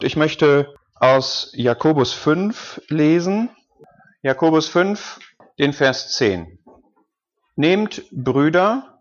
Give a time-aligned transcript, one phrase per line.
[0.00, 3.48] Ich möchte aus Jakobus 5 lesen.
[4.20, 5.18] Jakobus 5,
[5.58, 6.58] den Vers 10.
[7.54, 9.00] Nehmt Brüder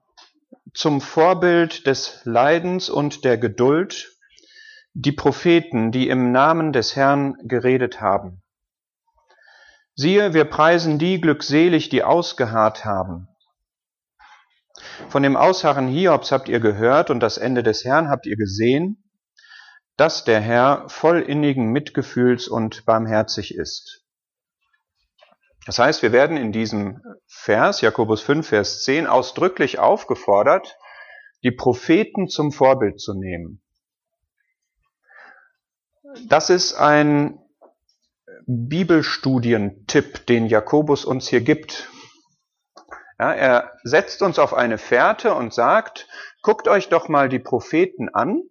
[0.73, 4.15] zum Vorbild des Leidens und der Geduld
[4.93, 8.41] die Propheten, die im Namen des Herrn geredet haben.
[9.95, 13.27] Siehe, wir preisen die glückselig, die ausgeharrt haben.
[15.09, 19.04] Von dem Ausharren Hiobs habt ihr gehört und das Ende des Herrn habt ihr gesehen,
[19.97, 24.03] dass der Herr voll innigen Mitgefühls und barmherzig ist.
[25.65, 30.77] Das heißt, wir werden in diesem Vers, Jakobus 5, Vers 10, ausdrücklich aufgefordert,
[31.43, 33.61] die Propheten zum Vorbild zu nehmen.
[36.27, 37.39] Das ist ein
[38.45, 41.89] Bibelstudientipp, den Jakobus uns hier gibt.
[43.17, 46.07] Ja, er setzt uns auf eine Fährte und sagt,
[46.41, 48.43] guckt euch doch mal die Propheten an,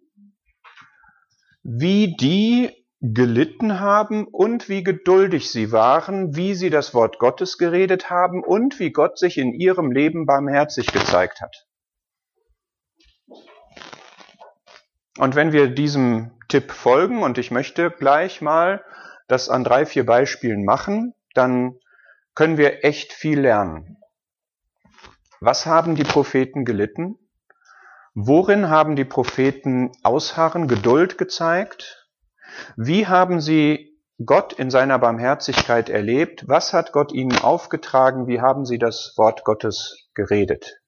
[1.65, 8.11] wie die gelitten haben und wie geduldig sie waren, wie sie das Wort Gottes geredet
[8.11, 11.67] haben und wie Gott sich in ihrem Leben barmherzig gezeigt hat.
[15.19, 18.85] Und wenn wir diesem Tipp folgen, und ich möchte gleich mal
[19.29, 21.79] das an drei, vier Beispielen machen, dann
[22.35, 23.97] können wir echt viel lernen.
[25.41, 27.19] Was haben die Propheten gelitten?
[28.15, 32.09] Worin haben die Propheten Ausharren, Geduld gezeigt?
[32.77, 36.45] Wie haben sie Gott in seiner Barmherzigkeit erlebt?
[36.47, 38.29] Was hat Gott ihnen aufgetragen?
[38.29, 40.81] Wie haben sie das Wort Gottes geredet?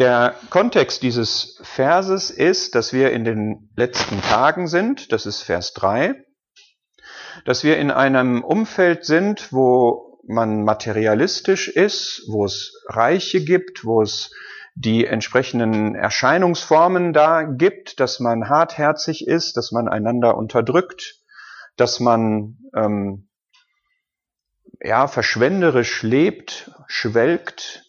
[0.00, 5.74] Der Kontext dieses Verses ist, dass wir in den letzten Tagen sind, das ist Vers
[5.74, 6.24] 3,
[7.44, 14.02] dass wir in einem Umfeld sind, wo man materialistisch ist, wo es Reiche gibt, wo
[14.02, 14.30] es
[14.74, 21.20] die entsprechenden Erscheinungsformen da gibt, dass man hartherzig ist, dass man einander unterdrückt,
[21.76, 23.28] dass man ähm,
[24.80, 27.84] ja verschwenderisch lebt, schwelgt,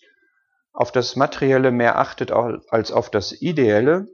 [0.73, 4.07] auf das Materielle mehr achtet als auf das Ideelle.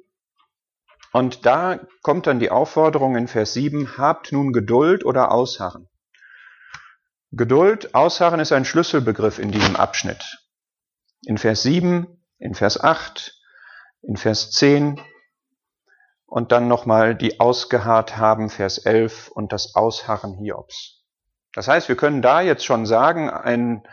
[1.11, 5.88] Und da kommt dann die Aufforderung in Vers 7, habt nun Geduld oder Ausharren.
[7.31, 10.39] Geduld, Ausharren ist ein Schlüsselbegriff in diesem Abschnitt.
[11.25, 12.07] In Vers 7,
[12.39, 13.39] in Vers 8,
[14.01, 14.99] in Vers 10
[16.25, 21.03] und dann nochmal die ausgeharrt haben, Vers 11 und das Ausharren Hiobs.
[21.53, 23.83] Das heißt, wir können da jetzt schon sagen, ein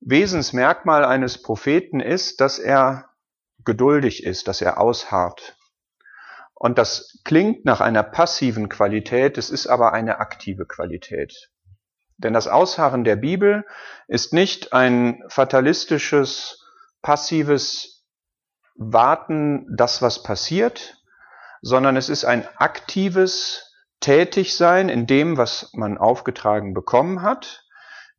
[0.00, 3.10] Wesensmerkmal eines Propheten ist, dass er
[3.64, 5.56] geduldig ist, dass er ausharrt.
[6.54, 11.50] Und das klingt nach einer passiven Qualität, es ist aber eine aktive Qualität.
[12.22, 13.64] Denn das Ausharren der Bibel
[14.08, 16.66] ist nicht ein fatalistisches,
[17.02, 18.04] passives
[18.74, 20.96] Warten, das was passiert,
[21.62, 27.64] sondern es ist ein aktives Tätigsein in dem, was man aufgetragen bekommen hat,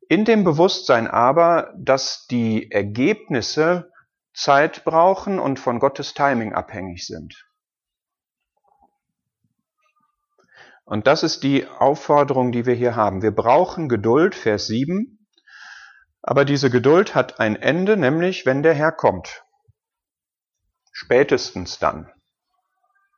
[0.08, 3.92] in dem Bewusstsein aber, dass die Ergebnisse
[4.34, 7.46] Zeit brauchen und von Gottes Timing abhängig sind.
[10.84, 13.22] Und das ist die Aufforderung, die wir hier haben.
[13.22, 15.28] Wir brauchen Geduld, Vers 7.
[16.22, 19.44] Aber diese Geduld hat ein Ende, nämlich wenn der Herr kommt.
[20.92, 22.12] Spätestens dann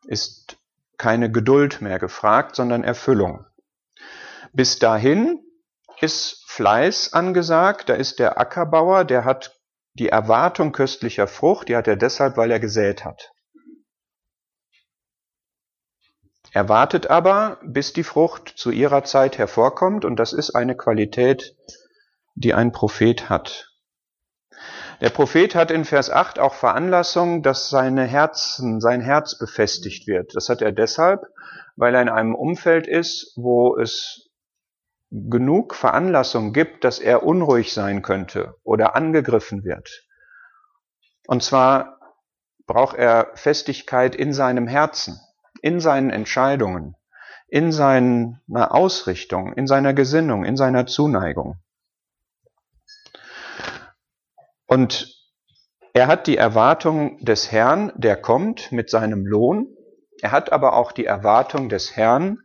[0.08, 0.58] ist
[0.98, 3.46] keine Geduld mehr gefragt, sondern Erfüllung.
[4.54, 5.44] Bis dahin
[6.00, 9.60] ist Fleiß angesagt, da ist der Ackerbauer, der hat
[9.96, 13.33] die Erwartung köstlicher Frucht, die hat er deshalb, weil er gesät hat.
[16.54, 21.56] Er wartet aber, bis die Frucht zu ihrer Zeit hervorkommt, und das ist eine Qualität,
[22.36, 23.72] die ein Prophet hat.
[25.02, 30.36] Der Prophet hat in Vers 8 auch Veranlassung, dass seine Herzen, sein Herz befestigt wird.
[30.36, 31.22] Das hat er deshalb,
[31.76, 34.30] weil er in einem Umfeld ist, wo es
[35.10, 39.90] genug Veranlassung gibt, dass er unruhig sein könnte oder angegriffen wird.
[41.26, 42.00] Und zwar
[42.68, 45.20] braucht er Festigkeit in seinem Herzen
[45.64, 46.96] in seinen Entscheidungen,
[47.48, 48.36] in seiner
[48.76, 51.58] Ausrichtung, in seiner Gesinnung, in seiner Zuneigung.
[54.68, 55.16] Und
[55.94, 59.68] er hat die Erwartung des Herrn, der kommt mit seinem Lohn.
[60.22, 62.40] Er hat aber auch die Erwartung des Herrn,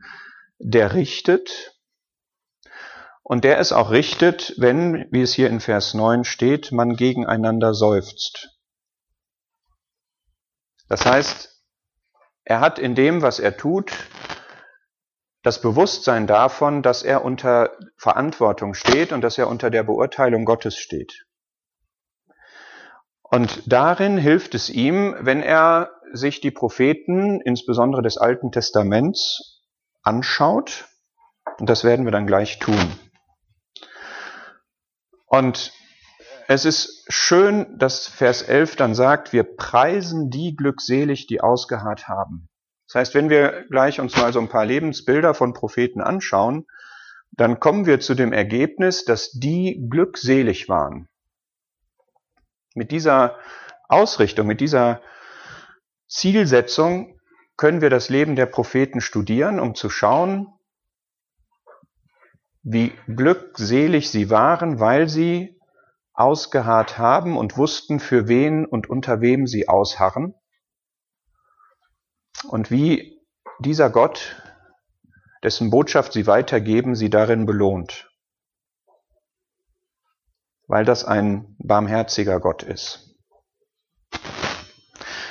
[0.59, 1.75] der richtet.
[3.25, 7.75] Und der es auch richtet, wenn, wie es hier in Vers 9 steht, man gegeneinander
[7.75, 8.57] seufzt.
[10.89, 11.58] Das heißt,
[12.49, 13.93] er hat in dem, was er tut,
[15.43, 20.79] das Bewusstsein davon, dass er unter Verantwortung steht und dass er unter der Beurteilung Gottes
[20.79, 21.27] steht.
[23.23, 29.63] Und darin hilft es ihm, wenn er sich die Propheten, insbesondere des Alten Testaments,
[30.03, 30.89] anschaut.
[31.59, 32.99] Und das werden wir dann gleich tun.
[35.27, 35.71] Und
[36.51, 42.49] es ist schön, dass Vers 11 dann sagt, wir preisen die glückselig, die ausgeharrt haben.
[42.87, 46.67] Das heißt, wenn wir gleich uns mal so ein paar Lebensbilder von Propheten anschauen,
[47.33, 51.07] dann kommen wir zu dem Ergebnis, dass die glückselig waren.
[52.75, 53.37] Mit dieser
[53.87, 55.03] Ausrichtung, mit dieser
[56.09, 57.21] Zielsetzung
[57.59, 60.47] können wir das Leben der Propheten studieren, um zu schauen,
[62.63, 65.58] wie glückselig sie waren, weil sie
[66.19, 70.35] ausgeharrt haben und wussten, für wen und unter wem sie ausharren.
[72.49, 73.23] Und wie
[73.61, 74.37] dieser Gott,
[75.45, 78.11] dessen Botschaft sie weitergeben, sie darin belohnt.
[80.67, 83.17] Weil das ein barmherziger Gott ist.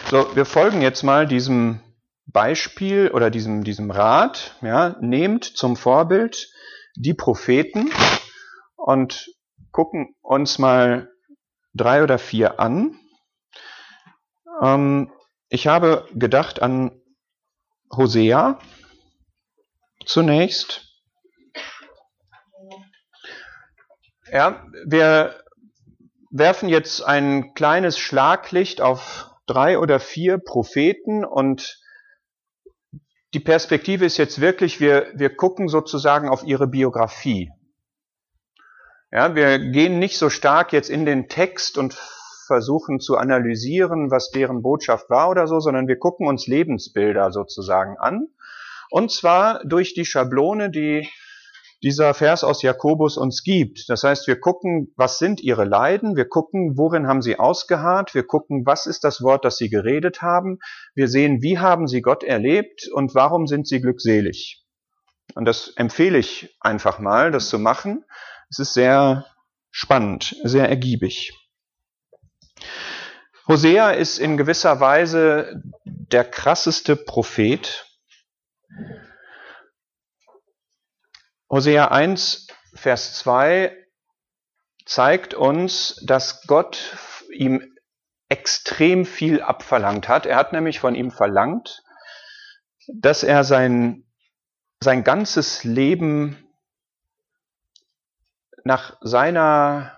[0.09, 1.81] So, wir folgen jetzt mal diesem
[2.27, 4.55] Beispiel oder diesem, diesem Rat.
[4.61, 6.49] Ja, nehmt zum Vorbild
[6.95, 7.91] die Propheten
[8.75, 9.27] und
[9.77, 11.13] gucken uns mal
[11.75, 12.99] drei oder vier an.
[14.59, 15.11] Ähm,
[15.49, 16.99] ich habe gedacht an
[17.95, 18.57] Hosea
[20.03, 20.81] zunächst.
[24.31, 25.43] Ja, wir
[26.31, 31.79] werfen jetzt ein kleines Schlaglicht auf drei oder vier Propheten und
[33.35, 37.51] die Perspektive ist jetzt wirklich, wir, wir gucken sozusagen auf ihre Biografie.
[39.11, 41.97] Ja, wir gehen nicht so stark jetzt in den Text und
[42.45, 47.97] versuchen zu analysieren, was deren Botschaft war oder so, sondern wir gucken uns Lebensbilder sozusagen
[47.97, 48.27] an.
[48.89, 51.09] Und zwar durch die Schablone, die
[51.83, 53.87] dieser Vers aus Jakobus uns gibt.
[53.87, 58.23] Das heißt, wir gucken, was sind ihre Leiden, wir gucken, worin haben sie ausgeharrt, wir
[58.23, 60.57] gucken, was ist das Wort, das sie geredet haben,
[60.95, 64.63] wir sehen, wie haben sie Gott erlebt und warum sind sie glückselig.
[65.35, 68.03] Und das empfehle ich einfach mal, das zu machen.
[68.49, 69.25] Es ist sehr
[69.71, 71.33] spannend, sehr ergiebig.
[73.47, 77.85] Hosea ist in gewisser Weise der krasseste Prophet.
[81.49, 83.75] Hosea 1, Vers 2
[84.85, 86.97] zeigt uns, dass Gott
[87.31, 87.73] ihm
[88.29, 90.25] extrem viel abverlangt hat.
[90.25, 91.83] Er hat nämlich von ihm verlangt,
[92.87, 94.05] dass er sein,
[94.81, 96.46] sein ganzes Leben
[98.67, 99.97] nach seiner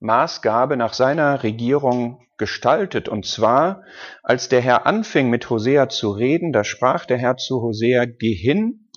[0.00, 3.08] Maßgabe, nach seiner Regierung gestaltet.
[3.08, 3.84] Und zwar,
[4.22, 8.34] als der Herr anfing mit Hosea zu reden, da sprach der Herr zu Hosea, geh
[8.34, 8.90] hin,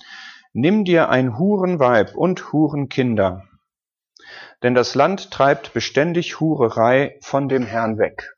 [0.52, 3.44] nimm dir ein Hurenweib und Hurenkinder,
[4.62, 8.36] denn das Land treibt beständig Hurerei von dem Herrn weg.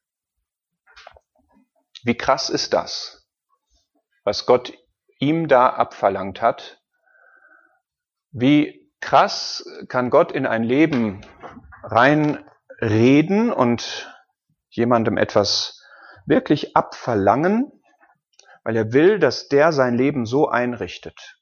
[2.05, 3.27] Wie krass ist das,
[4.25, 4.75] was Gott
[5.19, 6.83] ihm da abverlangt hat?
[8.31, 11.21] Wie krass kann Gott in ein Leben
[11.83, 14.15] reinreden und
[14.71, 15.83] jemandem etwas
[16.27, 17.73] wirklich abverlangen,
[18.65, 21.39] weil er will, dass der sein Leben so einrichtet.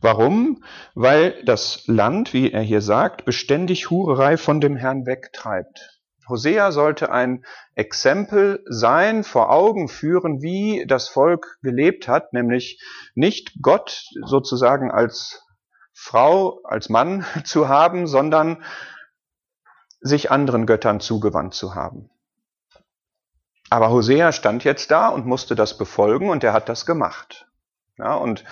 [0.00, 0.62] Warum?
[0.94, 5.94] Weil das Land, wie er hier sagt, beständig Hurerei von dem Herrn wegtreibt.
[6.28, 7.44] Hosea sollte ein
[7.74, 12.80] Exempel sein, vor Augen führen, wie das Volk gelebt hat, nämlich
[13.14, 15.43] nicht Gott sozusagen als
[15.94, 18.62] Frau als Mann zu haben, sondern
[20.00, 22.10] sich anderen Göttern zugewandt zu haben.
[23.70, 27.48] Aber Hosea stand jetzt da und musste das befolgen und er hat das gemacht.
[27.96, 28.44] Ja, und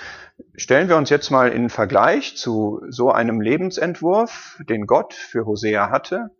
[0.57, 5.91] stellen wir uns jetzt mal in Vergleich zu so einem Lebensentwurf, den Gott für Hosea
[5.91, 6.31] hatte.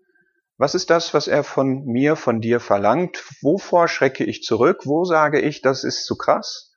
[0.57, 3.25] Was ist das, was er von mir, von dir verlangt?
[3.43, 4.83] Wovor schrecke ich zurück?
[4.85, 6.73] Wo sage ich, das ist zu krass?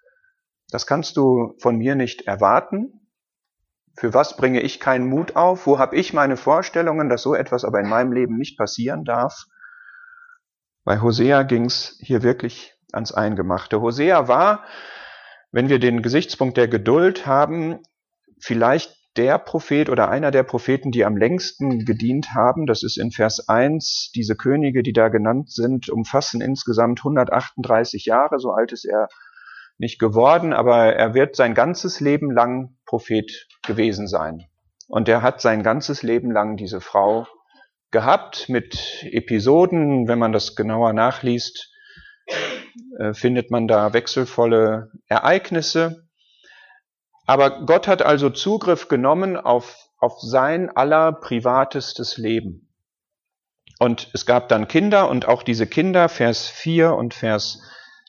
[0.69, 3.04] Das kannst du von mir nicht erwarten.
[3.97, 5.65] Für was bringe ich keinen Mut auf?
[5.67, 9.45] Wo habe ich meine Vorstellungen, dass so etwas aber in meinem Leben nicht passieren darf?
[10.83, 13.81] Bei Hosea ging es hier wirklich ans Eingemachte.
[13.81, 14.63] Hosea war,
[15.51, 17.79] wenn wir den Gesichtspunkt der Geduld haben,
[18.39, 22.65] vielleicht der Prophet oder einer der Propheten, die am längsten gedient haben.
[22.65, 24.11] Das ist in Vers 1.
[24.13, 28.39] Diese Könige, die da genannt sind, umfassen insgesamt 138 Jahre.
[28.39, 29.07] So alt ist er
[29.77, 34.47] nicht geworden, aber er wird sein ganzes Leben lang Prophet gewesen sein.
[34.87, 37.27] Und er hat sein ganzes Leben lang diese Frau
[37.91, 41.71] gehabt mit Episoden, wenn man das genauer nachliest,
[42.99, 46.07] äh, findet man da wechselvolle Ereignisse.
[47.25, 52.73] Aber Gott hat also Zugriff genommen auf, auf sein aller privatestes Leben.
[53.79, 57.61] Und es gab dann Kinder und auch diese Kinder, Vers 4 und Vers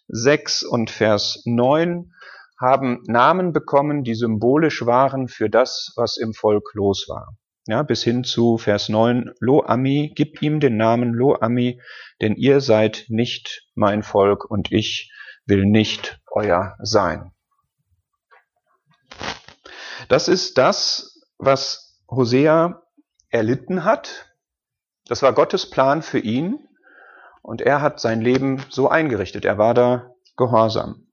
[0.09, 2.13] 6 und Vers 9,
[2.59, 7.37] haben Namen bekommen, die symbolisch waren für das, was im Volk los war.
[7.67, 11.81] Ja, bis hin zu Vers 9, Lo Ami, gib ihm den Namen Lo Ami,
[12.21, 15.13] denn ihr seid nicht mein Volk und ich
[15.47, 17.33] will nicht euer sein.
[20.09, 22.83] Das ist das, was Hosea
[23.31, 24.33] erlitten hat.
[25.07, 26.67] Das war Gottes Plan für ihn
[27.47, 29.45] und er hat sein Leben so eingerichtet.
[29.45, 31.07] Er war da gehorsam.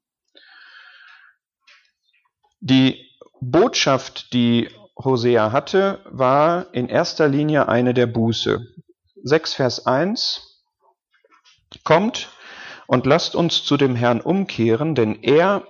[2.60, 3.08] Die
[3.40, 8.66] Botschaft, die Hosea hatte, war in erster Linie eine der Buße.
[9.24, 10.66] 6 Vers 1
[11.84, 12.32] Kommt
[12.88, 15.68] und lasst uns zu dem Herrn umkehren, denn er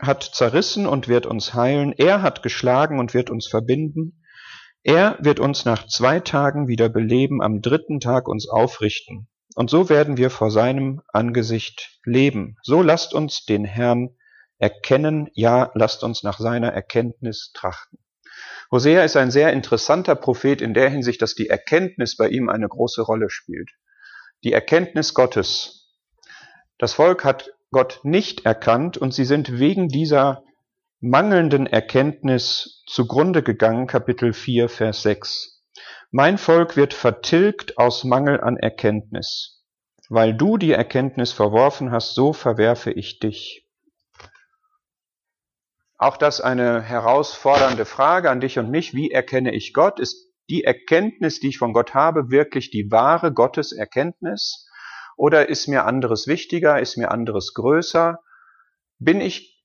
[0.00, 4.24] hat zerrissen und wird uns heilen, er hat geschlagen und wird uns verbinden,
[4.82, 9.29] er wird uns nach zwei Tagen wieder beleben, am dritten Tag uns aufrichten.
[9.54, 12.56] Und so werden wir vor seinem Angesicht leben.
[12.62, 14.16] So lasst uns den Herrn
[14.58, 17.98] erkennen, ja, lasst uns nach seiner Erkenntnis trachten.
[18.70, 22.68] Hosea ist ein sehr interessanter Prophet in der Hinsicht, dass die Erkenntnis bei ihm eine
[22.68, 23.70] große Rolle spielt.
[24.44, 25.92] Die Erkenntnis Gottes.
[26.78, 30.44] Das Volk hat Gott nicht erkannt und sie sind wegen dieser
[31.00, 35.59] mangelnden Erkenntnis zugrunde gegangen, Kapitel 4, Vers 6.
[36.12, 39.64] Mein Volk wird vertilgt aus Mangel an Erkenntnis.
[40.08, 43.64] Weil du die Erkenntnis verworfen hast, so verwerfe ich dich.
[45.96, 48.92] Auch das eine herausfordernde Frage an dich und mich.
[48.92, 50.00] Wie erkenne ich Gott?
[50.00, 54.66] Ist die Erkenntnis, die ich von Gott habe, wirklich die wahre Gotteserkenntnis?
[55.16, 56.80] Oder ist mir anderes wichtiger?
[56.80, 58.18] Ist mir anderes größer?
[58.98, 59.59] Bin ich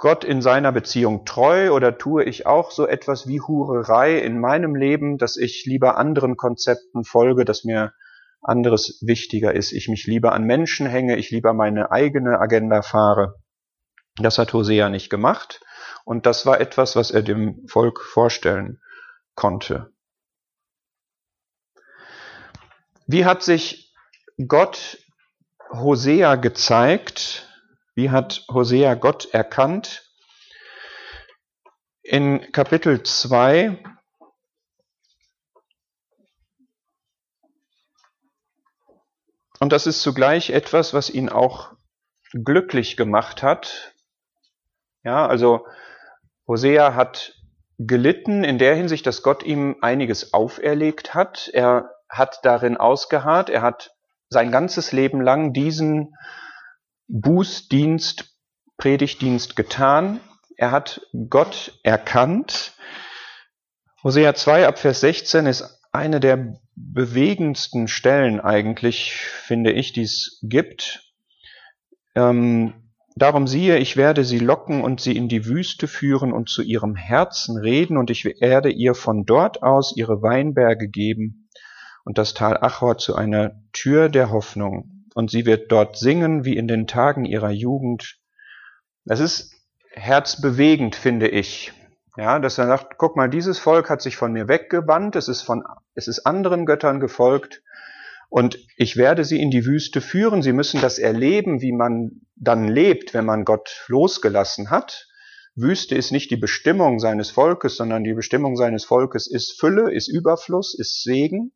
[0.00, 4.74] Gott in seiner Beziehung treu oder tue ich auch so etwas wie Hurerei in meinem
[4.74, 7.92] Leben, dass ich lieber anderen Konzepten folge, dass mir
[8.40, 13.42] anderes wichtiger ist, ich mich lieber an Menschen hänge, ich lieber meine eigene Agenda fahre?
[14.16, 15.60] Das hat Hosea nicht gemacht
[16.06, 18.80] und das war etwas, was er dem Volk vorstellen
[19.34, 19.92] konnte.
[23.06, 23.94] Wie hat sich
[24.48, 24.96] Gott
[25.70, 27.49] Hosea gezeigt?
[27.94, 30.10] Wie hat Hosea Gott erkannt?
[32.02, 33.82] In Kapitel 2
[39.60, 41.74] Und das ist zugleich etwas, was ihn auch
[42.32, 43.94] glücklich gemacht hat.
[45.04, 45.66] Ja, also
[46.48, 47.34] Hosea hat
[47.78, 51.50] gelitten in der Hinsicht, dass Gott ihm einiges auferlegt hat.
[51.52, 53.94] Er hat darin ausgeharrt, er hat
[54.30, 56.14] sein ganzes Leben lang diesen
[57.10, 58.36] Bußdienst,
[58.76, 60.20] Predigtdienst getan.
[60.56, 62.74] Er hat Gott erkannt.
[64.04, 70.38] Hosea 2 ab Vers 16 ist eine der bewegendsten Stellen eigentlich, finde ich, die es
[70.42, 71.12] gibt.
[72.14, 76.62] Ähm, darum siehe, ich werde sie locken und sie in die Wüste führen und zu
[76.62, 81.48] ihrem Herzen reden und ich werde ihr von dort aus ihre Weinberge geben
[82.04, 84.99] und das Tal Achor zu einer Tür der Hoffnung.
[85.14, 88.18] Und sie wird dort singen wie in den Tagen ihrer Jugend.
[89.04, 89.54] Das ist
[89.92, 91.72] herzbewegend, finde ich.
[92.16, 95.42] Ja, dass er sagt, guck mal, dieses Volk hat sich von mir weggewandt, es ist
[95.42, 95.62] von,
[95.94, 97.62] es ist anderen Göttern gefolgt
[98.28, 100.42] und ich werde sie in die Wüste führen.
[100.42, 105.08] Sie müssen das erleben, wie man dann lebt, wenn man Gott losgelassen hat.
[105.56, 110.08] Wüste ist nicht die Bestimmung seines Volkes, sondern die Bestimmung seines Volkes ist Fülle, ist
[110.08, 111.52] Überfluss, ist Segen.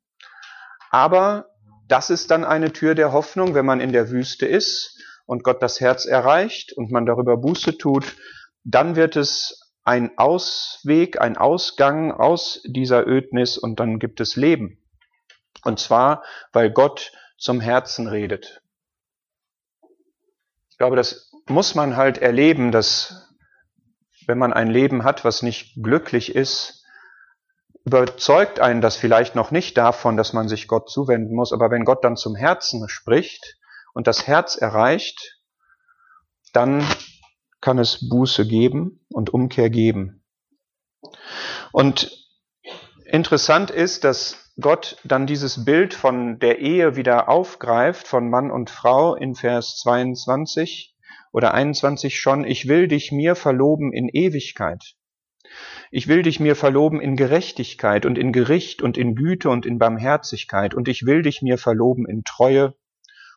[0.90, 1.53] Aber
[1.88, 5.62] das ist dann eine Tür der Hoffnung, wenn man in der Wüste ist und Gott
[5.62, 8.16] das Herz erreicht und man darüber Buße tut,
[8.64, 14.82] dann wird es ein Ausweg, ein Ausgang aus dieser Ödnis und dann gibt es Leben.
[15.62, 18.62] Und zwar, weil Gott zum Herzen redet.
[20.70, 23.34] Ich glaube, das muss man halt erleben, dass
[24.26, 26.73] wenn man ein Leben hat, was nicht glücklich ist,
[27.84, 31.84] überzeugt einen das vielleicht noch nicht davon, dass man sich Gott zuwenden muss, aber wenn
[31.84, 33.56] Gott dann zum Herzen spricht
[33.92, 35.40] und das Herz erreicht,
[36.52, 36.84] dann
[37.60, 40.24] kann es Buße geben und Umkehr geben.
[41.72, 42.10] Und
[43.04, 48.70] interessant ist, dass Gott dann dieses Bild von der Ehe wieder aufgreift, von Mann und
[48.70, 50.94] Frau in Vers 22
[51.32, 54.94] oder 21 schon, ich will dich mir verloben in Ewigkeit.
[55.90, 59.78] Ich will dich mir verloben in Gerechtigkeit und in Gericht und in Güte und in
[59.78, 62.74] Barmherzigkeit und ich will dich mir verloben in Treue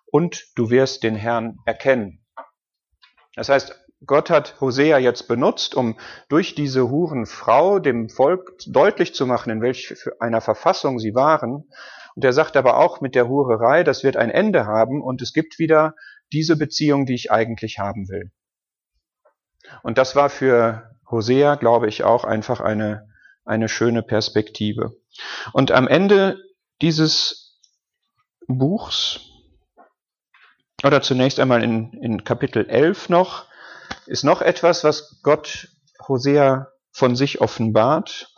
[0.05, 2.25] und du wirst den Herrn erkennen.
[3.35, 5.97] Das heißt, Gott hat Hosea jetzt benutzt, um
[6.29, 11.67] durch diese Hurenfrau dem Volk deutlich zu machen, in welch einer Verfassung sie waren
[12.15, 15.33] Und er sagt aber auch mit der Hurerei, das wird ein Ende haben und es
[15.33, 15.95] gibt wieder
[16.31, 18.31] diese Beziehung, die ich eigentlich haben will.
[19.83, 23.09] Und das war für Hosea, glaube ich, auch einfach eine,
[23.45, 24.95] eine schöne Perspektive.
[25.53, 26.37] Und am Ende
[26.81, 27.59] dieses
[28.47, 29.21] Buchs,
[30.83, 33.45] oder zunächst einmal in, in Kapitel 11 noch,
[34.05, 35.69] ist noch etwas, was Gott
[36.07, 38.33] Hosea von sich offenbart.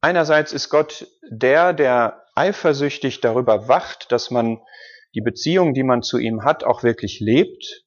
[0.00, 4.60] Einerseits ist Gott der, der eifersüchtig darüber wacht, dass man
[5.14, 7.83] die Beziehung, die man zu ihm hat, auch wirklich lebt.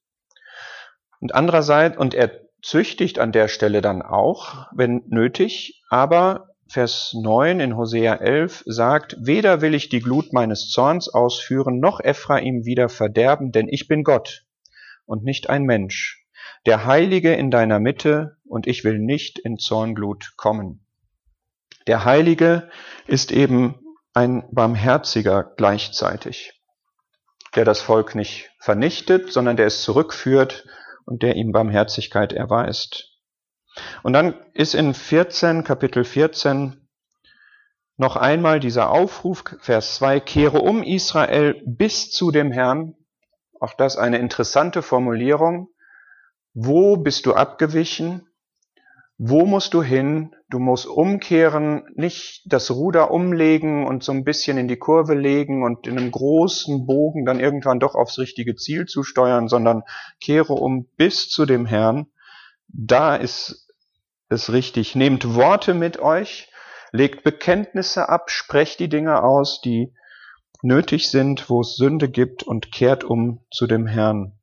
[1.19, 2.31] Und andererseits, und er
[2.61, 9.15] züchtigt an der Stelle dann auch, wenn nötig, aber Vers 9 in Hosea 11 sagt,
[9.19, 14.03] weder will ich die Glut meines Zorns ausführen, noch Ephraim wieder verderben, denn ich bin
[14.03, 14.43] Gott
[15.05, 16.25] und nicht ein Mensch,
[16.65, 20.85] der Heilige in deiner Mitte, und ich will nicht in Zornglut kommen.
[21.85, 22.69] Der Heilige
[23.05, 23.75] ist eben
[24.13, 26.53] ein Barmherziger gleichzeitig,
[27.55, 30.65] der das Volk nicht vernichtet, sondern der es zurückführt
[31.07, 33.17] und der ihm Barmherzigkeit erweist.
[34.03, 36.87] Und dann ist in 14, Kapitel 14
[37.95, 42.95] noch einmal dieser Aufruf, Vers 2, kehre um Israel bis zu dem Herrn.
[43.59, 45.69] Auch das eine interessante Formulierung.
[46.53, 48.27] Wo bist du abgewichen?
[49.17, 50.35] Wo musst du hin?
[50.49, 55.63] Du musst umkehren, nicht das Ruder umlegen und so ein bisschen in die Kurve legen
[55.63, 59.83] und in einem großen Bogen dann irgendwann doch aufs richtige Ziel zu steuern, sondern
[60.21, 62.07] kehre um bis zu dem Herrn.
[62.69, 63.67] Da ist
[64.29, 64.95] es richtig.
[64.95, 66.49] Nehmt Worte mit euch,
[66.93, 69.93] legt Bekenntnisse ab, sprecht die Dinge aus, die
[70.61, 74.36] nötig sind, wo es Sünde gibt und kehrt um zu dem Herrn.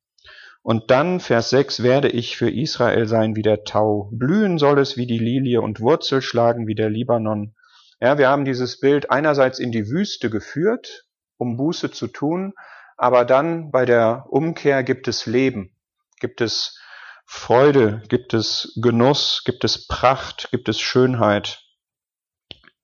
[0.64, 4.08] Und dann, Vers 6, werde ich für Israel sein wie der Tau.
[4.12, 7.54] Blühen soll es wie die Lilie und Wurzel schlagen wie der Libanon.
[8.00, 11.04] Ja, wir haben dieses Bild einerseits in die Wüste geführt,
[11.36, 12.54] um Buße zu tun,
[12.96, 15.76] aber dann bei der Umkehr gibt es Leben,
[16.18, 16.80] gibt es
[17.26, 21.62] Freude, gibt es Genuss, gibt es Pracht, gibt es Schönheit.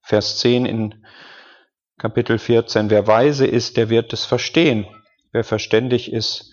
[0.02, 1.07] Vers 10 in
[1.96, 2.90] Kapitel 14.
[2.90, 4.87] Wer weise ist, der wird es verstehen.
[5.33, 6.50] Wer verständig ist,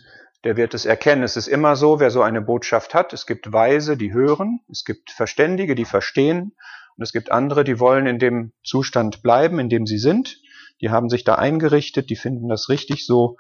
[0.47, 1.23] der wird es erkennen.
[1.23, 3.12] Es ist immer so, wer so eine Botschaft hat.
[3.12, 4.62] Es gibt Weise, die hören.
[4.71, 6.55] Es gibt Verständige, die verstehen.
[6.95, 10.39] Und es gibt andere, die wollen in dem Zustand bleiben, in dem sie sind.
[10.79, 13.36] Die haben sich da eingerichtet, die finden das richtig so.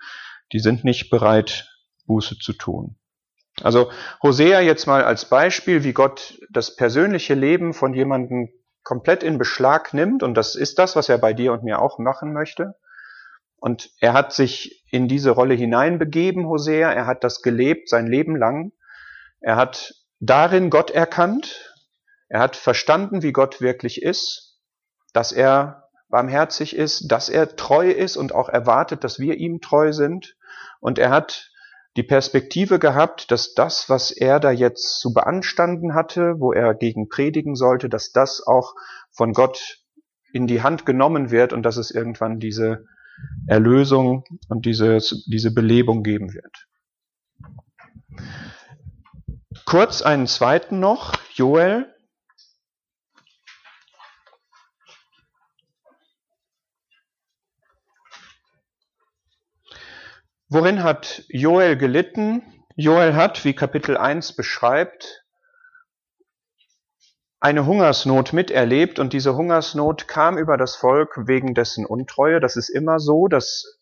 [0.51, 1.69] Die sind nicht bereit,
[2.07, 2.97] Buße zu tun.
[3.61, 3.89] Also
[4.21, 8.49] Hosea jetzt mal als Beispiel, wie Gott das persönliche Leben von jemandem
[8.83, 10.23] komplett in Beschlag nimmt.
[10.23, 12.75] Und das ist das, was er bei dir und mir auch machen möchte.
[13.59, 16.91] Und er hat sich in diese Rolle hineinbegeben, Hosea.
[16.91, 18.71] Er hat das gelebt sein Leben lang.
[19.39, 21.73] Er hat darin Gott erkannt.
[22.29, 24.59] Er hat verstanden, wie Gott wirklich ist,
[25.13, 29.91] dass er barmherzig ist, dass er treu ist und auch erwartet, dass wir ihm treu
[29.91, 30.35] sind.
[30.79, 31.51] Und er hat
[31.95, 37.09] die Perspektive gehabt, dass das, was er da jetzt zu beanstanden hatte, wo er gegen
[37.09, 38.75] predigen sollte, dass das auch
[39.11, 39.79] von Gott
[40.31, 42.85] in die Hand genommen wird und dass es irgendwann diese
[43.47, 46.67] Erlösung und diese, diese Belebung geben wird.
[49.65, 51.93] Kurz einen zweiten noch, Joel
[60.49, 62.41] Worin hat Joel gelitten?
[62.77, 65.25] Joel hat, wie Kapitel 1 beschreibt,
[67.39, 72.39] eine Hungersnot miterlebt und diese Hungersnot kam über das Volk wegen dessen Untreue.
[72.39, 73.79] Das ist immer so, dass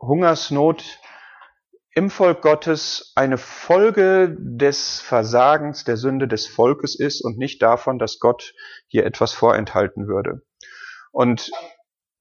[0.00, 1.00] Hungersnot
[1.94, 7.98] im Volk Gottes eine Folge des Versagens, der Sünde des Volkes ist und nicht davon,
[7.98, 8.54] dass Gott
[8.88, 10.42] hier etwas vorenthalten würde.
[11.12, 11.50] Und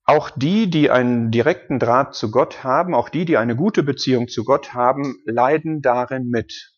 [0.06, 4.28] auch die, die einen direkten Draht zu Gott haben, auch die, die eine gute Beziehung
[4.28, 6.74] zu Gott haben, leiden darin mit.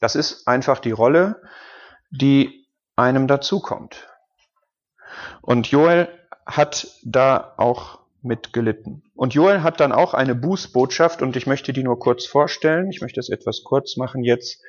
[0.00, 1.42] Das ist einfach die Rolle,
[2.10, 2.61] die
[2.96, 4.08] einem dazukommt.
[5.40, 6.08] Und Joel
[6.46, 9.02] hat da auch mitgelitten.
[9.14, 12.90] Und Joel hat dann auch eine Bußbotschaft und ich möchte die nur kurz vorstellen.
[12.90, 14.62] Ich möchte es etwas kurz machen jetzt.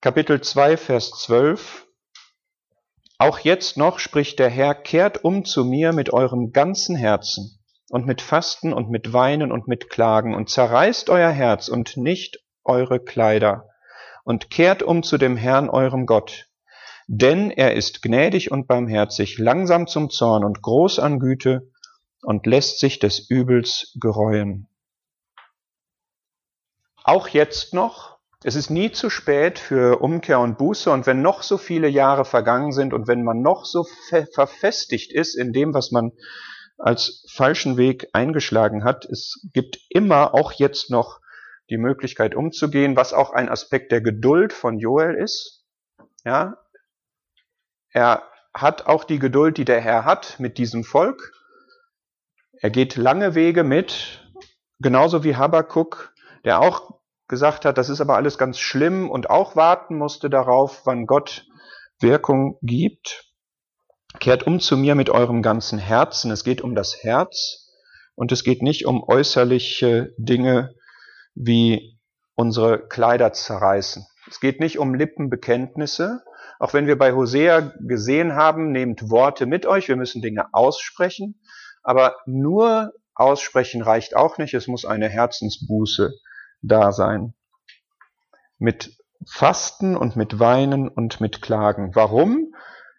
[0.00, 1.86] Kapitel 2, Vers 12.
[3.18, 8.06] Auch jetzt noch spricht der Herr, kehrt um zu mir mit eurem ganzen Herzen und
[8.06, 12.98] mit Fasten und mit Weinen und mit Klagen und zerreißt euer Herz und nicht eure
[12.98, 13.68] Kleider
[14.24, 16.48] und kehrt um zu dem Herrn eurem Gott.
[17.14, 21.70] Denn er ist gnädig und barmherzig, langsam zum Zorn und groß an Güte
[22.22, 24.66] und lässt sich des Übels gereuen.
[27.04, 31.42] Auch jetzt noch Es ist nie zu spät für Umkehr und Buße und wenn noch
[31.42, 33.84] so viele Jahre vergangen sind und wenn man noch so
[34.32, 36.12] verfestigt ist in dem, was man
[36.78, 41.20] als falschen Weg eingeschlagen hat, es gibt immer auch jetzt noch
[41.68, 45.62] die Möglichkeit umzugehen, was auch ein Aspekt der Geduld von Joel ist.
[46.24, 46.56] Ja,
[47.92, 48.22] er
[48.54, 51.32] hat auch die Geduld, die der Herr hat mit diesem Volk.
[52.60, 54.28] Er geht lange Wege mit,
[54.80, 56.12] genauso wie Habakuk,
[56.44, 60.82] der auch gesagt hat, das ist aber alles ganz schlimm und auch warten musste darauf,
[60.84, 61.46] wann Gott
[61.98, 63.32] Wirkung gibt.
[64.20, 66.30] Kehrt um zu mir mit eurem ganzen Herzen.
[66.30, 67.70] Es geht um das Herz
[68.14, 70.74] und es geht nicht um äußerliche Dinge
[71.34, 71.98] wie
[72.34, 74.06] unsere Kleider zerreißen.
[74.28, 76.22] Es geht nicht um Lippenbekenntnisse,
[76.62, 81.42] auch wenn wir bei Hosea gesehen haben, nehmt Worte mit euch, wir müssen Dinge aussprechen,
[81.82, 86.12] aber nur aussprechen reicht auch nicht, es muss eine Herzensbuße
[86.60, 87.34] da sein.
[88.58, 88.96] Mit
[89.28, 91.96] Fasten und mit Weinen und mit Klagen.
[91.96, 92.54] Warum?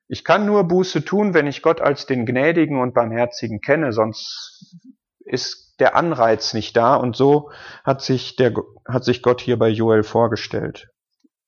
[0.10, 4.76] Ich kann nur Buße tun, wenn ich Gott als den Gnädigen und Barmherzigen kenne, sonst
[5.20, 7.50] ist der Anreiz nicht da und so
[7.86, 10.93] hat sich, der, hat sich Gott hier bei Joel vorgestellt.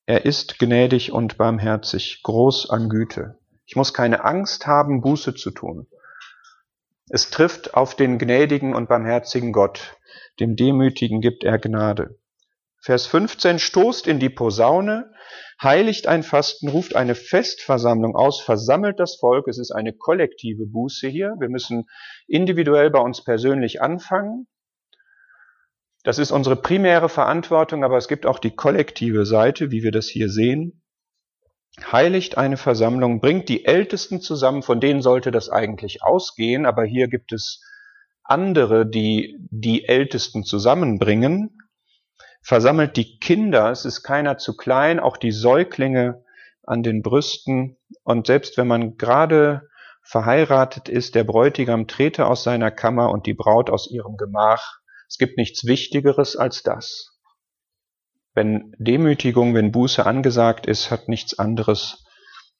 [0.08, 3.40] Er ist gnädig und barmherzig, groß an Güte.
[3.66, 5.88] Ich muss keine Angst haben, Buße zu tun.
[7.08, 9.96] Es trifft auf den gnädigen und barmherzigen Gott.
[10.38, 12.20] Dem Demütigen gibt er Gnade.
[12.80, 15.10] Vers 15 stoßt in die Posaune,
[15.60, 19.48] heiligt ein Fasten, ruft eine Festversammlung aus, versammelt das Volk.
[19.48, 21.34] Es ist eine kollektive Buße hier.
[21.40, 21.88] Wir müssen
[22.28, 24.46] individuell bei uns persönlich anfangen.
[26.06, 30.06] Das ist unsere primäre Verantwortung, aber es gibt auch die kollektive Seite, wie wir das
[30.06, 30.84] hier sehen.
[31.90, 37.08] Heiligt eine Versammlung, bringt die Ältesten zusammen, von denen sollte das eigentlich ausgehen, aber hier
[37.08, 37.60] gibt es
[38.22, 41.58] andere, die die Ältesten zusammenbringen,
[42.40, 46.22] versammelt die Kinder, es ist keiner zu klein, auch die Säuglinge
[46.62, 49.68] an den Brüsten und selbst wenn man gerade
[50.02, 54.78] verheiratet ist, der Bräutigam trete aus seiner Kammer und die Braut aus ihrem Gemach.
[55.08, 57.16] Es gibt nichts Wichtigeres als das.
[58.34, 62.04] Wenn Demütigung, wenn Buße angesagt ist, hat nichts anderes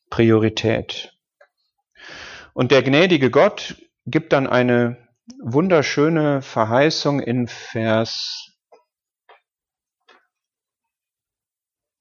[0.08, 1.12] Priorität.
[2.54, 4.96] Und der gnädige Gott gibt dann eine
[5.42, 8.56] wunderschöne Verheißung in Vers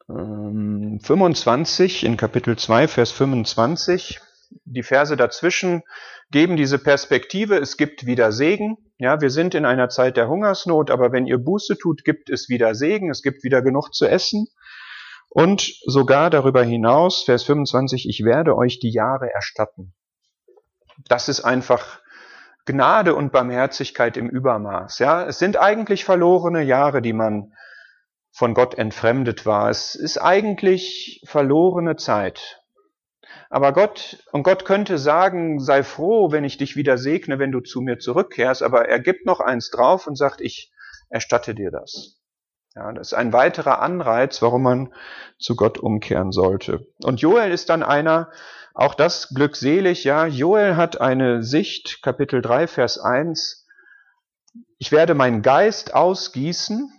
[0.08, 4.20] 25, ähm, in Kapitel 2, Vers 25.
[4.64, 5.82] Die Verse dazwischen
[6.30, 8.78] geben diese Perspektive, es gibt wieder Segen.
[8.98, 12.48] Ja, wir sind in einer Zeit der Hungersnot, aber wenn ihr Buße tut, gibt es
[12.48, 14.48] wieder Segen, es gibt wieder genug zu essen.
[15.30, 19.94] Und sogar darüber hinaus, Vers 25, ich werde euch die Jahre erstatten.
[21.10, 22.00] Das ist einfach
[22.66, 25.00] Gnade und Barmherzigkeit im Übermaß.
[25.00, 27.52] Ja, es sind eigentlich verlorene Jahre, die man
[28.32, 29.70] von Gott entfremdet war.
[29.70, 32.62] Es ist eigentlich verlorene Zeit.
[33.50, 37.60] Aber Gott, und Gott könnte sagen, sei froh, wenn ich dich wieder segne, wenn du
[37.62, 40.72] zu mir zurückkehrst, aber er gibt noch eins drauf und sagt, ich
[41.10, 42.20] erstatte dir das.
[42.76, 44.94] Ja, das ist ein weiterer Anreiz, warum man
[45.40, 46.86] zu Gott umkehren sollte.
[47.04, 48.32] Und Joel ist dann einer,
[48.74, 50.26] auch das glückselig, ja.
[50.26, 53.66] Joel hat eine Sicht, Kapitel 3, Vers 1.
[54.78, 56.92] Ich werde meinen Geist ausgießen,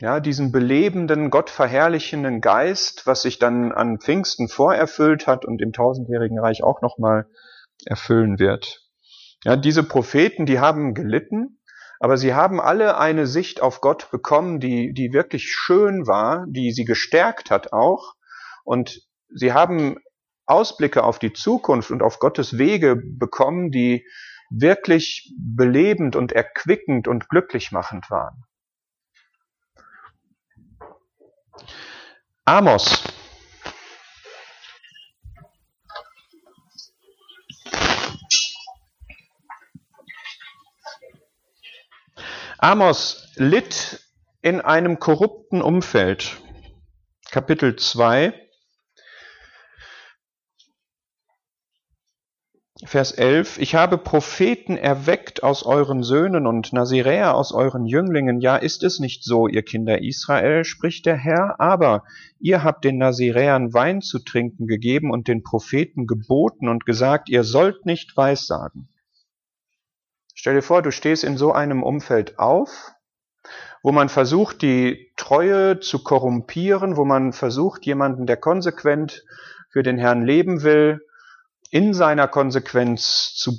[0.00, 6.38] ja, diesen belebenden, gottverherrlichenden Geist, was sich dann an Pfingsten vorerfüllt hat und im tausendjährigen
[6.38, 7.26] Reich auch nochmal
[7.86, 8.82] erfüllen wird.
[9.44, 11.60] Ja, diese Propheten, die haben gelitten,
[12.00, 16.72] aber sie haben alle eine Sicht auf Gott bekommen, die, die wirklich schön war, die
[16.72, 18.14] sie gestärkt hat auch.
[18.64, 19.98] Und sie haben
[20.46, 24.06] Ausblicke auf die Zukunft und auf Gottes Wege bekommen, die
[24.50, 28.44] wirklich belebend und erquickend und glücklich machend waren.
[32.44, 33.02] Amos.
[42.58, 44.00] Amos litt
[44.42, 46.36] in einem korrupten Umfeld.
[47.30, 48.43] Kapitel 2,
[52.86, 58.40] Vers 11, ich habe Propheten erweckt aus euren Söhnen und Naziräer aus euren Jünglingen.
[58.40, 62.04] Ja, ist es nicht so, ihr Kinder Israel, spricht der Herr, aber
[62.40, 67.42] ihr habt den Naziräern Wein zu trinken gegeben und den Propheten geboten und gesagt, ihr
[67.42, 68.88] sollt nicht weissagen.
[70.34, 72.92] Stell dir vor, du stehst in so einem Umfeld auf,
[73.82, 79.24] wo man versucht, die Treue zu korrumpieren, wo man versucht, jemanden, der konsequent
[79.70, 81.00] für den Herrn leben will,
[81.74, 83.58] in seiner Konsequenz zu,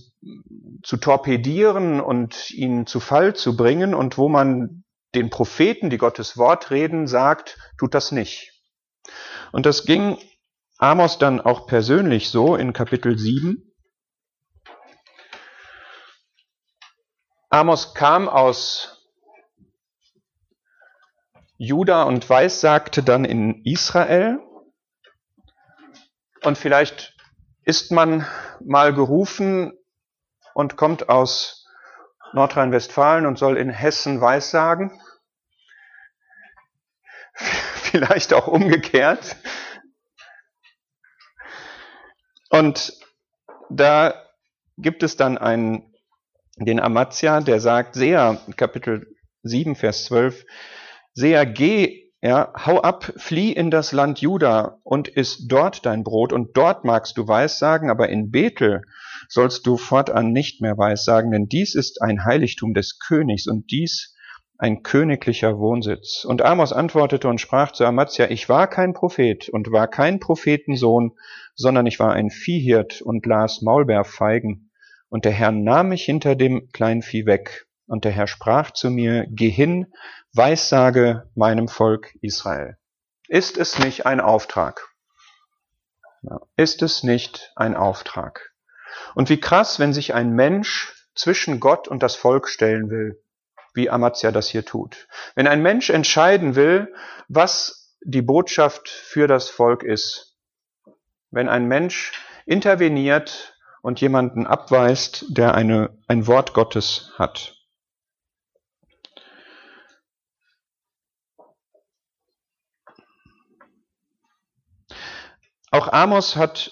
[0.84, 6.38] zu torpedieren und ihn zu Fall zu bringen und wo man den Propheten, die Gottes
[6.38, 8.54] Wort reden, sagt, tut das nicht.
[9.52, 10.18] Und das ging
[10.78, 13.70] Amos dann auch persönlich so in Kapitel 7.
[17.50, 19.12] Amos kam aus
[21.58, 24.40] Juda und weissagte dann in Israel.
[26.44, 27.15] Und vielleicht
[27.66, 28.26] ist man
[28.64, 29.74] mal gerufen
[30.54, 31.68] und kommt aus
[32.34, 35.02] Nordrhein-Westfalen und soll in Hessen weissagen.
[37.34, 39.36] Vielleicht auch umgekehrt.
[42.50, 42.94] Und
[43.70, 44.14] da
[44.78, 45.94] gibt es dann einen,
[46.58, 50.46] den Amazia, der sagt, Seher, Kapitel 7, Vers 12,
[51.14, 56.34] Seher, geh, ja, hau ab, flieh in das Land Juda und iss dort dein Brot
[56.34, 58.82] und dort magst du Weissagen, aber in Bethel
[59.30, 64.16] sollst du fortan nicht mehr Weissagen, denn dies ist ein Heiligtum des Königs und dies
[64.58, 66.26] ein königlicher Wohnsitz.
[66.26, 71.12] Und Amos antwortete und sprach zu Amazia, ich war kein Prophet und war kein Prophetensohn,
[71.54, 74.72] sondern ich war ein Viehhirt und las Maulbeerfeigen.
[75.10, 77.68] Und der Herr nahm mich hinter dem Kleinvieh weg.
[77.88, 79.86] Und der Herr sprach zu mir, geh hin,
[80.36, 82.78] weissage meinem Volk Israel.
[83.28, 84.88] Ist es nicht ein Auftrag?
[86.58, 88.54] Ist es nicht ein Auftrag?
[89.14, 93.22] Und wie krass, wenn sich ein Mensch zwischen Gott und das Volk stellen will
[93.76, 95.08] wie Amazia das hier tut.
[95.36, 96.94] Wenn ein Mensch entscheiden will,
[97.28, 100.38] was die Botschaft für das Volk ist,
[101.30, 102.14] wenn ein Mensch
[102.46, 107.55] interveniert und jemanden abweist, der eine, ein Wort Gottes hat.
[115.76, 116.72] Auch Amos hat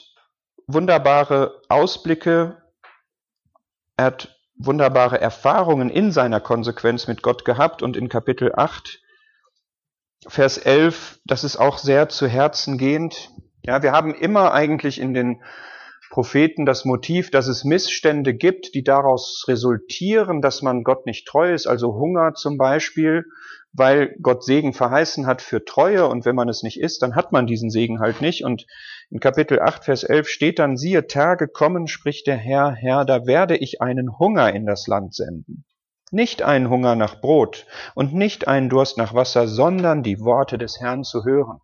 [0.66, 2.64] wunderbare Ausblicke,
[3.98, 9.02] er hat wunderbare Erfahrungen in seiner Konsequenz mit Gott gehabt und in Kapitel 8,
[10.26, 13.30] Vers 11, das ist auch sehr zu Herzen gehend.
[13.66, 15.44] Ja, wir haben immer eigentlich in den
[16.10, 21.54] Propheten das Motiv, dass es Missstände gibt, die daraus resultieren, dass man Gott nicht treu
[21.54, 23.26] ist, also Hunger zum Beispiel,
[23.74, 27.32] weil Gott Segen verheißen hat für Treue und wenn man es nicht ist, dann hat
[27.32, 28.66] man diesen Segen halt nicht und
[29.14, 33.28] in Kapitel 8, Vers 11 steht dann, siehe, Tage kommen, spricht der Herr, Herr, da
[33.28, 35.66] werde ich einen Hunger in das Land senden.
[36.10, 40.80] Nicht einen Hunger nach Brot und nicht einen Durst nach Wasser, sondern die Worte des
[40.80, 41.60] Herrn zu hören.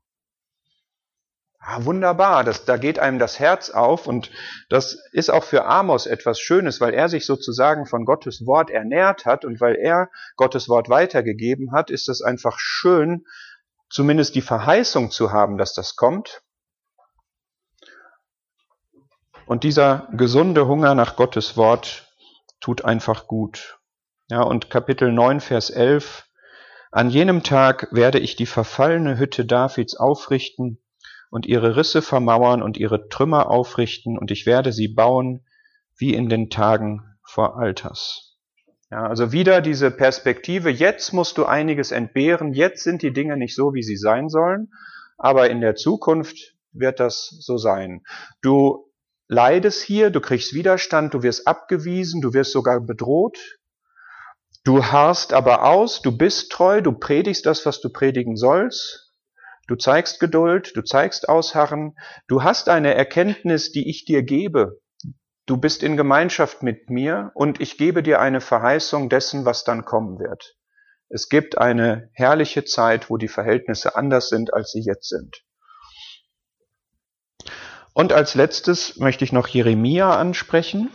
[1.58, 4.30] Ah, wunderbar, das, da geht einem das Herz auf und
[4.70, 9.26] das ist auch für Amos etwas Schönes, weil er sich sozusagen von Gottes Wort ernährt
[9.26, 13.26] hat und weil er Gottes Wort weitergegeben hat, ist es einfach schön,
[13.90, 16.44] zumindest die Verheißung zu haben, dass das kommt
[19.50, 22.08] und dieser gesunde Hunger nach Gottes Wort
[22.62, 23.80] tut einfach gut.
[24.30, 26.28] Ja, und Kapitel 9, Vers 11.
[26.92, 30.78] An jenem Tag werde ich die verfallene Hütte Davids aufrichten
[31.32, 35.44] und ihre Risse vermauern und ihre Trümmer aufrichten und ich werde sie bauen
[35.98, 38.38] wie in den Tagen vor Alters.
[38.92, 43.56] Ja, also wieder diese Perspektive, jetzt musst du einiges entbehren, jetzt sind die Dinge nicht
[43.56, 44.72] so, wie sie sein sollen,
[45.18, 48.04] aber in der Zukunft wird das so sein.
[48.44, 48.89] Du
[49.30, 53.38] leidest hier, du kriegst Widerstand, du wirst abgewiesen, du wirst sogar bedroht.
[54.66, 59.14] Du harrst aber aus, du bist treu, du predigst das, was du predigen sollst.
[59.68, 61.96] Du zeigst Geduld, du zeigst Ausharren.
[62.28, 64.80] Du hast eine Erkenntnis, die ich dir gebe.
[65.46, 69.86] Du bist in Gemeinschaft mit mir und ich gebe dir eine Verheißung dessen, was dann
[69.86, 70.56] kommen wird.
[71.08, 75.44] Es gibt eine herrliche Zeit, wo die Verhältnisse anders sind, als sie jetzt sind.
[78.00, 80.90] Und als letztes möchte ich noch Jeremia ansprechen.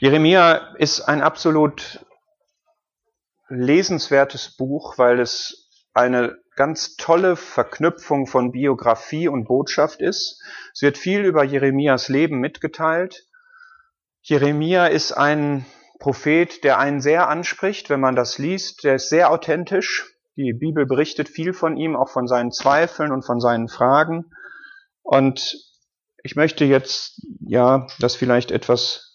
[0.00, 2.04] Jeremia ist ein absolut
[3.48, 5.59] lesenswertes Buch, weil es
[5.94, 10.42] eine ganz tolle Verknüpfung von Biografie und Botschaft ist.
[10.74, 13.26] Es wird viel über Jeremias Leben mitgeteilt.
[14.22, 15.64] Jeremia ist ein
[15.98, 18.84] Prophet, der einen sehr anspricht, wenn man das liest.
[18.84, 20.14] Der ist sehr authentisch.
[20.36, 24.30] Die Bibel berichtet viel von ihm, auch von seinen Zweifeln und von seinen Fragen.
[25.02, 25.56] Und
[26.22, 29.09] ich möchte jetzt, ja, das vielleicht etwas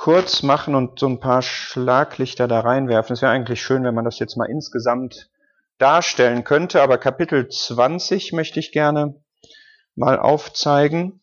[0.00, 3.12] kurz machen und so ein paar Schlaglichter da reinwerfen.
[3.12, 5.28] Es wäre eigentlich schön, wenn man das jetzt mal insgesamt
[5.76, 9.22] darstellen könnte, aber Kapitel 20 möchte ich gerne
[9.96, 11.22] mal aufzeigen.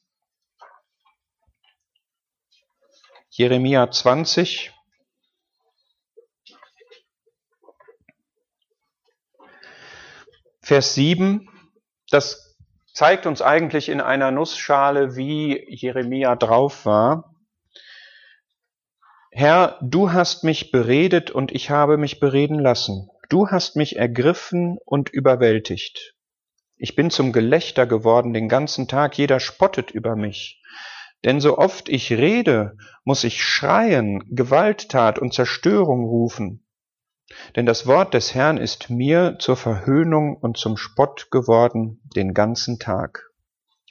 [3.32, 4.72] Jeremia 20.
[10.62, 11.50] Vers 7,
[12.12, 12.56] das
[12.94, 17.34] zeigt uns eigentlich in einer Nussschale, wie Jeremia drauf war.
[19.39, 23.08] Herr, du hast mich beredet und ich habe mich bereden lassen.
[23.30, 26.15] Du hast mich ergriffen und überwältigt.
[26.76, 30.63] Ich bin zum Gelächter geworden den ganzen Tag, jeder spottet über mich.
[31.23, 36.65] Denn so oft ich rede, muss ich schreien, Gewalttat und Zerstörung rufen.
[37.56, 42.80] Denn das Wort des Herrn ist mir zur Verhöhnung und zum Spott geworden den ganzen
[42.80, 43.30] Tag.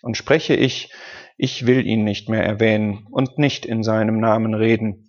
[0.02, 0.92] Und spreche ich,
[1.36, 5.05] ich will ihn nicht mehr erwähnen und nicht in seinem Namen reden,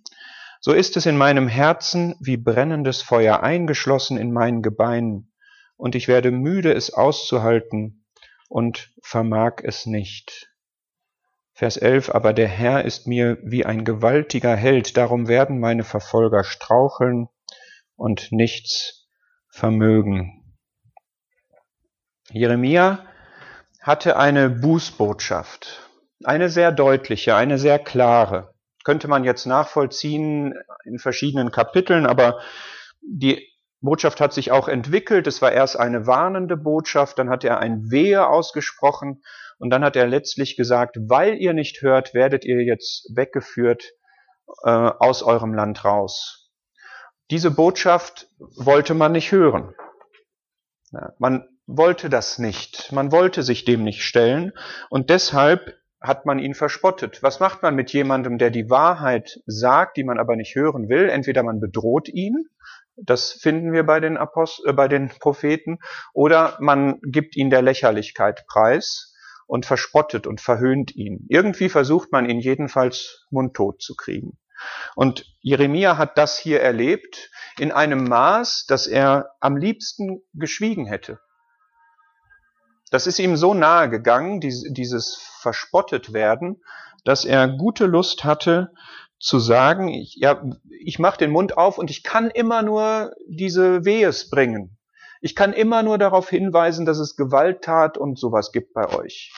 [0.60, 5.32] so ist es in meinem Herzen wie brennendes Feuer eingeschlossen in meinen Gebeinen,
[5.76, 8.04] und ich werde müde, es auszuhalten
[8.48, 10.50] und vermag es nicht.
[11.52, 16.44] Vers 11, aber der Herr ist mir wie ein gewaltiger Held, darum werden meine Verfolger
[16.44, 17.28] straucheln
[17.96, 19.08] und nichts
[19.50, 20.56] vermögen.
[22.30, 23.06] Jeremia
[23.80, 25.88] hatte eine Bußbotschaft,
[26.24, 28.54] eine sehr deutliche, eine sehr klare
[28.88, 30.54] könnte man jetzt nachvollziehen
[30.86, 32.40] in verschiedenen Kapiteln, aber
[33.02, 33.46] die
[33.82, 35.26] Botschaft hat sich auch entwickelt.
[35.26, 39.22] Es war erst eine warnende Botschaft, dann hat er ein Wehe ausgesprochen
[39.58, 43.92] und dann hat er letztlich gesagt, weil ihr nicht hört, werdet ihr jetzt weggeführt
[44.64, 46.50] äh, aus eurem Land raus.
[47.30, 49.74] Diese Botschaft wollte man nicht hören.
[50.92, 52.90] Ja, man wollte das nicht.
[52.90, 54.54] Man wollte sich dem nicht stellen
[54.88, 57.22] und deshalb hat man ihn verspottet.
[57.22, 61.08] Was macht man mit jemandem, der die Wahrheit sagt, die man aber nicht hören will?
[61.08, 62.48] Entweder man bedroht ihn,
[62.96, 65.78] das finden wir bei den, Apost äh, bei den Propheten,
[66.12, 69.14] oder man gibt ihn der Lächerlichkeit preis
[69.46, 71.24] und verspottet und verhöhnt ihn.
[71.28, 74.38] Irgendwie versucht man ihn jedenfalls mundtot zu kriegen.
[74.96, 81.20] Und Jeremia hat das hier erlebt in einem Maß, dass er am liebsten geschwiegen hätte.
[82.90, 86.62] Das ist ihm so nahe gegangen, dieses verspottet werden,
[87.04, 88.72] dass er gute Lust hatte
[89.18, 90.42] zu sagen, ich, ja,
[90.80, 94.78] ich mache den Mund auf und ich kann immer nur diese Wehes bringen.
[95.20, 99.32] Ich kann immer nur darauf hinweisen, dass es Gewalttat und sowas gibt bei euch.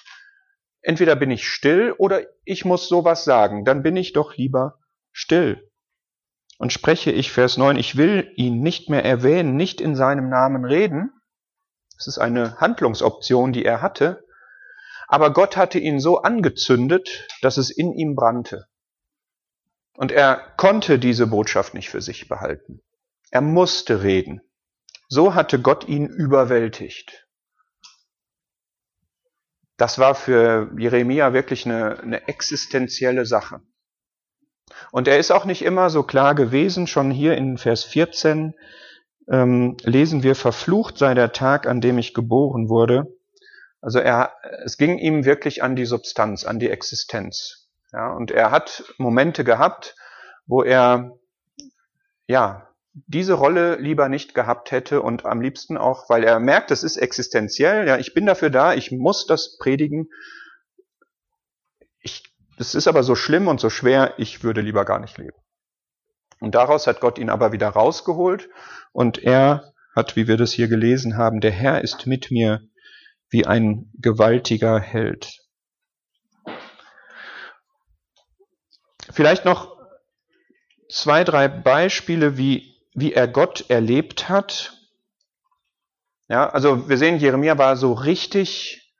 [0.82, 4.78] Entweder bin ich still oder ich muss sowas sagen, dann bin ich doch lieber
[5.12, 5.70] still.
[6.58, 10.66] Und spreche ich Vers 9, ich will ihn nicht mehr erwähnen, nicht in seinem Namen
[10.66, 11.10] reden,
[12.00, 14.24] es ist eine Handlungsoption, die er hatte.
[15.06, 18.66] Aber Gott hatte ihn so angezündet, dass es in ihm brannte.
[19.92, 22.80] Und er konnte diese Botschaft nicht für sich behalten.
[23.30, 24.40] Er musste reden.
[25.08, 27.26] So hatte Gott ihn überwältigt.
[29.76, 33.60] Das war für Jeremia wirklich eine, eine existenzielle Sache.
[34.90, 38.54] Und er ist auch nicht immer so klar gewesen, schon hier in Vers 14
[39.30, 43.16] ähm, lesen wir, verflucht sei der Tag, an dem ich geboren wurde.
[43.80, 47.68] Also er, es ging ihm wirklich an die Substanz, an die Existenz.
[47.92, 49.96] Ja, und er hat Momente gehabt,
[50.46, 51.16] wo er,
[52.26, 56.82] ja, diese Rolle lieber nicht gehabt hätte und am liebsten auch, weil er merkt, es
[56.82, 60.10] ist existenziell, ja, ich bin dafür da, ich muss das predigen.
[62.00, 62.24] Ich,
[62.58, 65.36] das ist aber so schlimm und so schwer, ich würde lieber gar nicht leben.
[66.40, 68.48] Und daraus hat Gott ihn aber wieder rausgeholt
[68.92, 72.62] und er hat, wie wir das hier gelesen haben, der Herr ist mit mir
[73.28, 75.38] wie ein gewaltiger Held.
[79.12, 79.76] Vielleicht noch
[80.88, 84.72] zwei, drei Beispiele, wie, wie er Gott erlebt hat.
[86.28, 88.94] Ja, also wir sehen, Jeremia war so richtig,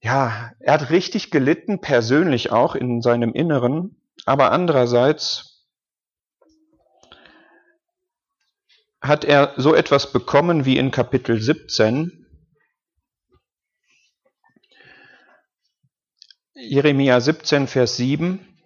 [0.00, 5.53] ja, er hat richtig gelitten, persönlich auch in seinem Inneren, aber andererseits
[9.04, 12.26] hat er so etwas bekommen wie in Kapitel 17.
[16.54, 18.58] Jeremia 17, Vers 7.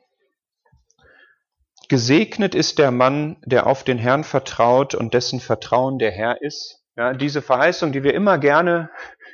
[1.89, 6.85] Gesegnet ist der Mann, der auf den Herrn vertraut und dessen Vertrauen der Herr ist.
[6.97, 8.91] Ja, diese Verheißung, die wir immer gerne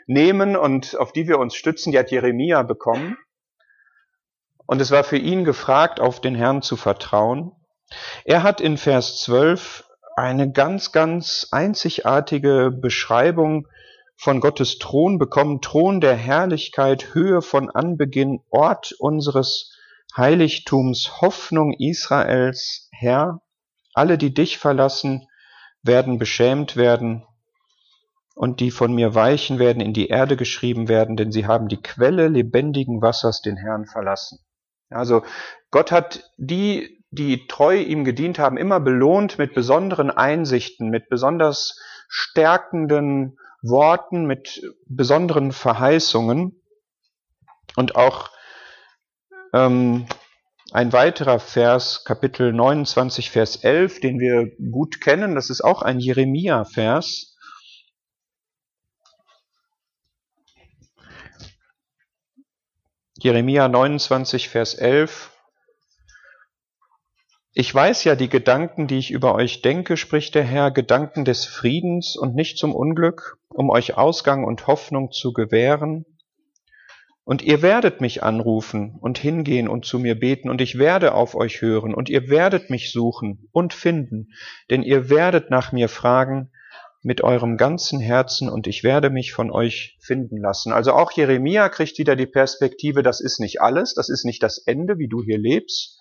[0.06, 3.18] nehmen und auf die wir uns stützen, die hat Jeremia bekommen.
[4.66, 7.52] Und es war für ihn gefragt, auf den Herrn zu vertrauen.
[8.24, 9.84] Er hat in Vers 12
[10.16, 13.66] eine ganz, ganz einzigartige Beschreibung
[14.16, 15.60] von Gottes Thron bekommen.
[15.60, 19.76] Thron der Herrlichkeit, Höhe von Anbeginn, Ort unseres
[20.16, 23.40] Heiligtums, Hoffnung Israels, Herr.
[23.92, 25.26] Alle, die dich verlassen,
[25.82, 27.26] werden beschämt werden
[28.34, 31.80] und die von mir weichen werden, in die Erde geschrieben werden, denn sie haben die
[31.80, 34.38] Quelle lebendigen Wassers, den Herrn, verlassen.
[34.90, 35.22] Also
[35.70, 41.80] Gott hat die die treu ihm gedient haben, immer belohnt mit besonderen Einsichten, mit besonders
[42.08, 46.60] stärkenden Worten, mit besonderen Verheißungen.
[47.76, 48.30] Und auch
[49.52, 50.06] ähm,
[50.72, 56.00] ein weiterer Vers, Kapitel 29, Vers 11, den wir gut kennen, das ist auch ein
[56.00, 57.36] Jeremia-Vers.
[63.18, 65.33] Jeremia 29, Vers 11.
[67.56, 71.44] Ich weiß ja die Gedanken, die ich über euch denke, spricht der Herr, Gedanken des
[71.44, 76.04] Friedens und nicht zum Unglück, um euch Ausgang und Hoffnung zu gewähren.
[77.22, 81.36] Und ihr werdet mich anrufen und hingehen und zu mir beten, und ich werde auf
[81.36, 84.32] euch hören, und ihr werdet mich suchen und finden,
[84.68, 86.50] denn ihr werdet nach mir fragen
[87.04, 90.72] mit eurem ganzen Herzen, und ich werde mich von euch finden lassen.
[90.72, 94.58] Also auch Jeremia kriegt wieder die Perspektive, das ist nicht alles, das ist nicht das
[94.58, 96.00] Ende, wie du hier lebst,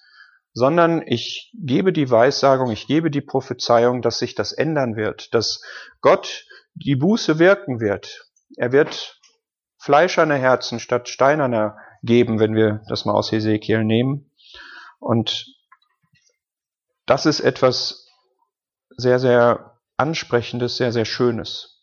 [0.54, 5.62] sondern ich gebe die Weissagung, ich gebe die Prophezeiung, dass sich das ändern wird, dass
[6.02, 6.46] Gott
[6.76, 8.28] die Buße wirken wird.
[8.58, 9.20] Er wird
[9.80, 14.32] fleischerne Herzen statt steinerner geben, wenn wir das mal aus Hesekiel nehmen.
[15.00, 15.48] Und
[17.06, 18.08] das ist etwas
[18.96, 21.82] sehr, sehr Ansprechendes, sehr, sehr Schönes.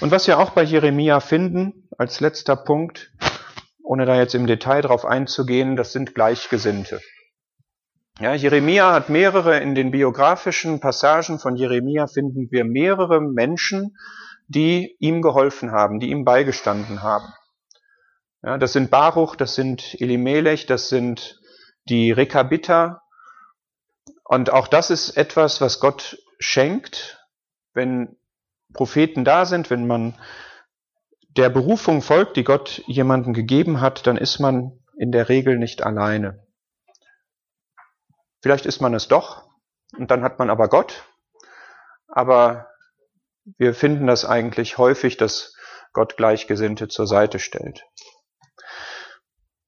[0.00, 3.12] Und was wir auch bei Jeremia finden, als letzter Punkt,
[3.82, 7.00] ohne da jetzt im Detail drauf einzugehen, das sind Gleichgesinnte.
[8.20, 13.96] Ja, Jeremia hat mehrere, in den biografischen Passagen von Jeremia finden wir mehrere Menschen,
[14.48, 17.32] die ihm geholfen haben, die ihm beigestanden haben.
[18.42, 21.40] Ja, das sind Baruch, das sind Elimelech, das sind
[21.88, 23.02] die Rekabiter.
[24.24, 27.26] Und auch das ist etwas, was Gott schenkt,
[27.72, 28.16] wenn
[28.74, 30.14] Propheten da sind, wenn man
[31.36, 35.82] der Berufung folgt, die Gott jemanden gegeben hat, dann ist man in der Regel nicht
[35.82, 36.46] alleine.
[38.42, 39.48] Vielleicht ist man es doch
[39.96, 41.04] und dann hat man aber Gott.
[42.08, 42.68] Aber
[43.56, 45.54] wir finden das eigentlich häufig, dass
[45.92, 47.84] Gott Gleichgesinnte zur Seite stellt.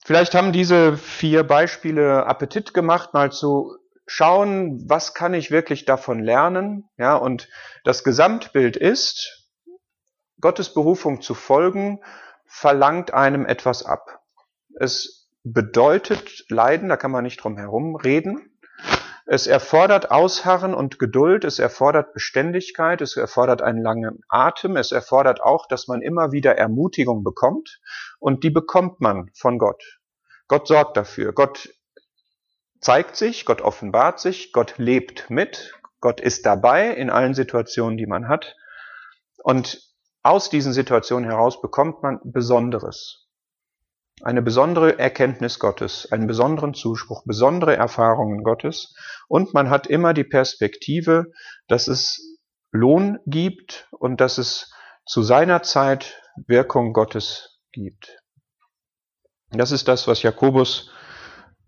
[0.04, 6.18] Vielleicht haben diese vier Beispiele Appetit gemacht, mal zu schauen, was kann ich wirklich davon
[6.18, 6.90] lernen?
[6.98, 7.48] Ja, und
[7.84, 9.50] das Gesamtbild ist,
[10.40, 12.02] Gottes Berufung zu folgen,
[12.44, 14.20] verlangt einem etwas ab.
[14.78, 18.53] Es bedeutet Leiden, da kann man nicht drum herum reden.
[19.26, 25.40] Es erfordert Ausharren und Geduld, es erfordert Beständigkeit, es erfordert einen langen Atem, es erfordert
[25.40, 27.80] auch, dass man immer wieder Ermutigung bekommt
[28.18, 29.82] und die bekommt man von Gott.
[30.46, 31.32] Gott sorgt dafür.
[31.32, 31.70] Gott
[32.80, 38.06] zeigt sich, Gott offenbart sich, Gott lebt mit, Gott ist dabei in allen Situationen, die
[38.06, 38.56] man hat.
[39.42, 39.80] Und
[40.22, 43.23] aus diesen Situationen heraus bekommt man Besonderes
[44.22, 48.94] eine besondere Erkenntnis Gottes, einen besonderen Zuspruch, besondere Erfahrungen Gottes
[49.28, 51.32] und man hat immer die Perspektive,
[51.68, 52.38] dass es
[52.70, 54.72] Lohn gibt und dass es
[55.06, 58.18] zu seiner Zeit Wirkung Gottes gibt.
[59.50, 60.90] Das ist das, was Jakobus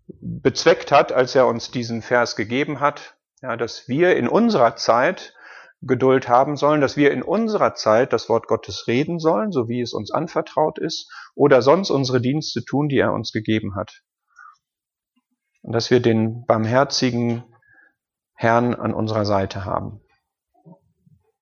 [0.07, 5.33] bezweckt hat, als er uns diesen Vers gegeben hat, ja, dass wir in unserer Zeit
[5.81, 9.81] Geduld haben sollen, dass wir in unserer Zeit das Wort Gottes reden sollen, so wie
[9.81, 14.01] es uns anvertraut ist, oder sonst unsere Dienste tun, die er uns gegeben hat.
[15.61, 17.43] Und dass wir den barmherzigen
[18.33, 20.01] Herrn an unserer Seite haben.